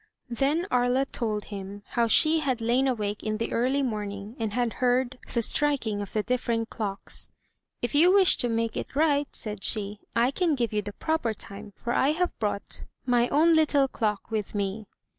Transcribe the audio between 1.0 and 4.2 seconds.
told him how she had lain awake in the early morn